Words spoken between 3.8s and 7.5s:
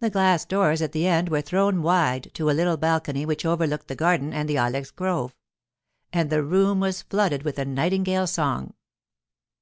the garden and the ilex grove; and the room was flooded